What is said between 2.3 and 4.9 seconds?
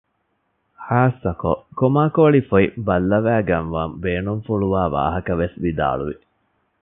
ފޮތް ބައްލަވައިގަންވަން ބޭނުންފުޅުވާ